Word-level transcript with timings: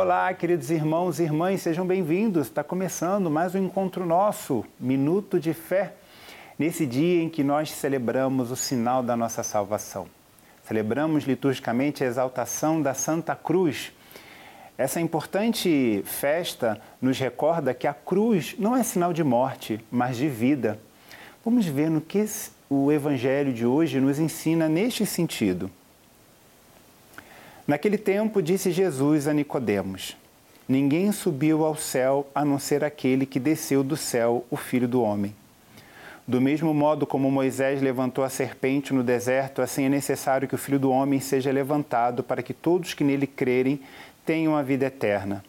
Olá, 0.00 0.32
queridos 0.32 0.70
irmãos 0.70 1.18
e 1.18 1.24
irmãs, 1.24 1.60
sejam 1.60 1.84
bem-vindos. 1.84 2.46
Está 2.46 2.62
começando 2.62 3.28
mais 3.28 3.56
um 3.56 3.64
encontro 3.64 4.06
nosso, 4.06 4.64
Minuto 4.78 5.40
de 5.40 5.52
Fé, 5.52 5.94
nesse 6.56 6.86
dia 6.86 7.20
em 7.20 7.28
que 7.28 7.42
nós 7.42 7.72
celebramos 7.72 8.52
o 8.52 8.56
sinal 8.56 9.02
da 9.02 9.16
nossa 9.16 9.42
salvação. 9.42 10.06
Celebramos 10.62 11.24
liturgicamente 11.24 12.04
a 12.04 12.06
exaltação 12.06 12.80
da 12.80 12.94
Santa 12.94 13.34
Cruz. 13.34 13.92
Essa 14.78 15.00
importante 15.00 16.00
festa 16.04 16.80
nos 17.02 17.18
recorda 17.18 17.74
que 17.74 17.88
a 17.88 17.92
cruz 17.92 18.54
não 18.56 18.76
é 18.76 18.84
sinal 18.84 19.12
de 19.12 19.24
morte, 19.24 19.84
mas 19.90 20.16
de 20.16 20.28
vida. 20.28 20.78
Vamos 21.44 21.66
ver 21.66 21.90
no 21.90 22.00
que 22.00 22.24
o 22.70 22.92
Evangelho 22.92 23.52
de 23.52 23.66
hoje 23.66 23.98
nos 23.98 24.20
ensina 24.20 24.68
neste 24.68 25.04
sentido. 25.04 25.68
Naquele 27.68 27.98
tempo 27.98 28.40
disse 28.40 28.72
Jesus 28.72 29.28
a 29.28 29.34
Nicodemos: 29.34 30.16
Ninguém 30.66 31.12
subiu 31.12 31.66
ao 31.66 31.76
céu 31.76 32.26
a 32.34 32.42
não 32.42 32.58
ser 32.58 32.82
aquele 32.82 33.26
que 33.26 33.38
desceu 33.38 33.84
do 33.84 33.94
céu, 33.94 34.46
o 34.50 34.56
Filho 34.56 34.88
do 34.88 35.02
homem. 35.02 35.34
Do 36.26 36.40
mesmo 36.40 36.72
modo 36.72 37.06
como 37.06 37.30
Moisés 37.30 37.82
levantou 37.82 38.24
a 38.24 38.30
serpente 38.30 38.94
no 38.94 39.02
deserto, 39.02 39.60
assim 39.60 39.84
é 39.84 39.88
necessário 39.90 40.48
que 40.48 40.54
o 40.54 40.58
Filho 40.58 40.78
do 40.78 40.90
homem 40.90 41.20
seja 41.20 41.52
levantado 41.52 42.22
para 42.22 42.42
que 42.42 42.54
todos 42.54 42.94
que 42.94 43.04
nele 43.04 43.26
crerem 43.26 43.78
tenham 44.24 44.56
a 44.56 44.62
vida 44.62 44.86
eterna. 44.86 45.44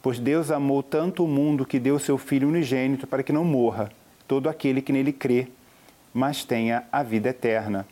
Pois 0.00 0.18
Deus 0.18 0.50
amou 0.50 0.82
tanto 0.82 1.22
o 1.22 1.28
mundo 1.28 1.66
que 1.66 1.78
deu 1.78 1.98
seu 1.98 2.16
Filho 2.16 2.48
unigênito 2.48 3.06
para 3.06 3.22
que 3.22 3.32
não 3.32 3.44
morra 3.44 3.92
todo 4.26 4.48
aquele 4.48 4.80
que 4.80 4.92
nele 4.92 5.12
crê, 5.12 5.48
mas 6.14 6.44
tenha 6.44 6.84
a 6.90 7.02
vida 7.02 7.28
eterna. 7.28 7.86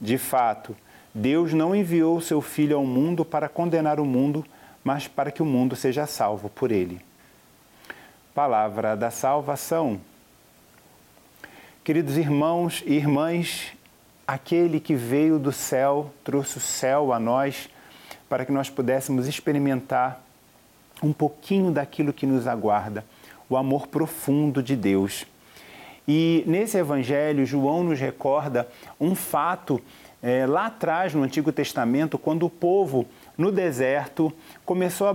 De 0.00 0.16
fato, 0.16 0.74
Deus 1.18 1.54
não 1.54 1.74
enviou 1.74 2.18
o 2.18 2.20
seu 2.20 2.42
Filho 2.42 2.76
ao 2.76 2.84
mundo 2.84 3.24
para 3.24 3.48
condenar 3.48 3.98
o 3.98 4.04
mundo, 4.04 4.44
mas 4.84 5.08
para 5.08 5.30
que 5.30 5.40
o 5.40 5.46
mundo 5.46 5.74
seja 5.74 6.06
salvo 6.06 6.50
por 6.50 6.70
ele. 6.70 7.00
Palavra 8.34 8.94
da 8.94 9.10
salvação. 9.10 9.98
Queridos 11.82 12.18
irmãos 12.18 12.82
e 12.84 12.92
irmãs, 12.92 13.72
aquele 14.28 14.78
que 14.78 14.94
veio 14.94 15.38
do 15.38 15.52
céu 15.52 16.12
trouxe 16.22 16.58
o 16.58 16.60
céu 16.60 17.14
a 17.14 17.18
nós 17.18 17.70
para 18.28 18.44
que 18.44 18.52
nós 18.52 18.68
pudéssemos 18.68 19.26
experimentar 19.26 20.22
um 21.02 21.14
pouquinho 21.14 21.70
daquilo 21.70 22.12
que 22.12 22.26
nos 22.26 22.46
aguarda, 22.46 23.02
o 23.48 23.56
amor 23.56 23.86
profundo 23.86 24.62
de 24.62 24.76
Deus. 24.76 25.24
E 26.06 26.44
nesse 26.46 26.78
evangelho, 26.78 27.44
João 27.44 27.82
nos 27.82 27.98
recorda 27.98 28.68
um 29.00 29.14
fato 29.14 29.80
é, 30.22 30.46
lá 30.46 30.66
atrás, 30.66 31.14
no 31.14 31.22
Antigo 31.22 31.52
Testamento, 31.52 32.18
quando 32.18 32.46
o 32.46 32.50
povo 32.50 33.06
no 33.36 33.52
deserto 33.52 34.32
começou 34.64 35.08
a 35.08 35.14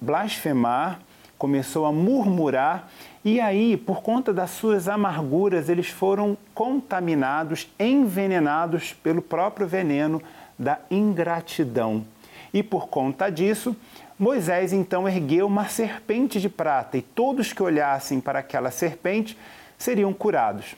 blasfemar, 0.00 1.00
começou 1.36 1.86
a 1.86 1.92
murmurar, 1.92 2.90
e 3.24 3.40
aí, 3.40 3.76
por 3.76 4.02
conta 4.02 4.32
das 4.32 4.50
suas 4.50 4.88
amarguras, 4.88 5.68
eles 5.68 5.88
foram 5.88 6.36
contaminados, 6.54 7.68
envenenados 7.78 8.92
pelo 8.92 9.20
próprio 9.20 9.66
veneno 9.66 10.22
da 10.58 10.78
ingratidão. 10.90 12.04
E 12.52 12.62
por 12.62 12.88
conta 12.88 13.30
disso, 13.30 13.76
Moisés 14.18 14.72
então 14.72 15.08
ergueu 15.08 15.46
uma 15.46 15.68
serpente 15.68 16.40
de 16.40 16.48
prata 16.48 16.98
e 16.98 17.02
todos 17.02 17.52
que 17.52 17.62
olhassem 17.62 18.20
para 18.20 18.40
aquela 18.40 18.70
serpente 18.70 19.36
seriam 19.80 20.12
curados. 20.12 20.76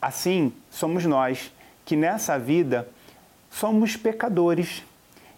Assim 0.00 0.52
somos 0.70 1.04
nós 1.06 1.50
que 1.84 1.96
nessa 1.96 2.38
vida 2.38 2.86
somos 3.50 3.96
pecadores 3.96 4.84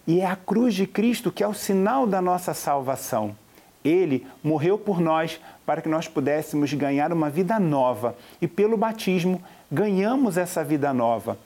e 0.06 0.20
é 0.20 0.26
a 0.26 0.34
cruz 0.34 0.75
de 0.75 0.88
Cristo 0.88 1.31
que 1.31 1.42
é 1.42 1.47
o 1.47 1.54
sinal 1.54 2.04
da 2.04 2.20
nossa 2.20 2.53
salvação. 2.53 3.34
Ele 3.82 4.26
morreu 4.42 4.76
por 4.76 5.00
nós 5.00 5.41
para 5.65 5.81
que 5.81 5.88
nós 5.88 6.09
pudéssemos 6.09 6.75
ganhar 6.75 7.12
uma 7.12 7.31
vida 7.31 7.59
nova 7.60 8.16
e 8.42 8.48
pelo 8.48 8.76
batismo 8.76 9.41
ganhamos 9.70 10.36
essa 10.36 10.65
vida 10.65 10.92
nova. 10.92 11.38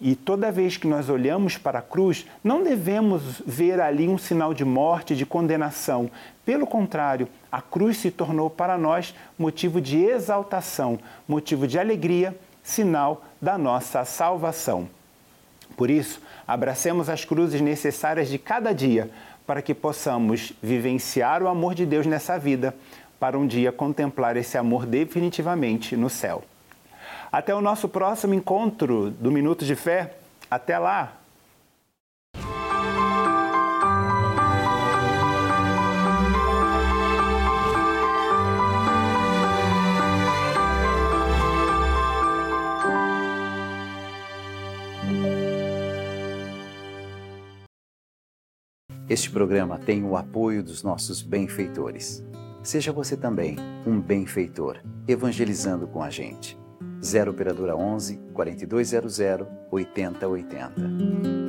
E 0.00 0.14
toda 0.14 0.52
vez 0.52 0.76
que 0.76 0.86
nós 0.86 1.08
olhamos 1.08 1.58
para 1.58 1.80
a 1.80 1.82
cruz, 1.82 2.24
não 2.42 2.62
devemos 2.62 3.42
ver 3.44 3.80
ali 3.80 4.08
um 4.08 4.16
sinal 4.16 4.54
de 4.54 4.64
morte, 4.64 5.16
de 5.16 5.26
condenação. 5.26 6.08
Pelo 6.44 6.66
contrário, 6.66 7.28
a 7.50 7.60
cruz 7.60 7.96
se 7.96 8.10
tornou 8.10 8.48
para 8.48 8.78
nós 8.78 9.12
motivo 9.36 9.80
de 9.80 9.98
exaltação, 9.98 11.00
motivo 11.26 11.66
de 11.66 11.78
alegria 11.78 12.38
sinal 12.62 13.24
da 13.40 13.58
nossa 13.58 14.04
salvação. 14.04 14.88
Por 15.76 15.90
isso, 15.90 16.20
abracemos 16.46 17.08
as 17.08 17.24
cruzes 17.24 17.60
necessárias 17.60 18.28
de 18.28 18.38
cada 18.38 18.72
dia 18.72 19.10
para 19.46 19.62
que 19.62 19.74
possamos 19.74 20.52
vivenciar 20.62 21.42
o 21.42 21.48
amor 21.48 21.74
de 21.74 21.86
Deus 21.86 22.06
nessa 22.06 22.38
vida, 22.38 22.74
para 23.18 23.38
um 23.38 23.46
dia 23.46 23.72
contemplar 23.72 24.36
esse 24.36 24.58
amor 24.58 24.86
definitivamente 24.86 25.96
no 25.96 26.10
céu. 26.10 26.44
Até 27.30 27.54
o 27.54 27.60
nosso 27.60 27.88
próximo 27.88 28.32
encontro 28.32 29.10
do 29.10 29.30
Minuto 29.30 29.64
de 29.64 29.76
Fé. 29.76 30.16
Até 30.50 30.78
lá! 30.78 31.14
Este 49.08 49.30
programa 49.30 49.78
tem 49.78 50.04
o 50.04 50.16
apoio 50.16 50.62
dos 50.62 50.82
nossos 50.82 51.22
benfeitores. 51.22 52.22
Seja 52.62 52.92
você 52.92 53.16
também 53.16 53.56
um 53.86 53.98
benfeitor, 53.98 54.78
evangelizando 55.06 55.86
com 55.86 56.02
a 56.02 56.10
gente. 56.10 56.58
0 57.00 57.30
Operadora 57.30 57.74
11 57.74 58.18
4200 58.32 59.48
8080. 59.70 61.47